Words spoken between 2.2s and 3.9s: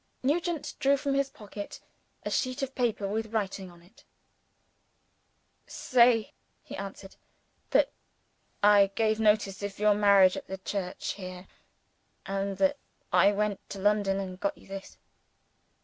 a sheet of paper with writing on